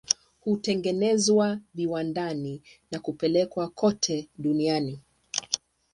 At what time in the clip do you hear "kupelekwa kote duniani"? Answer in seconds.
2.99-4.99